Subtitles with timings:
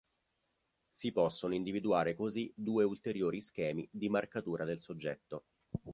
[0.89, 5.45] Si possono individuare così due ulteriori schemi di marcatura del soggetto.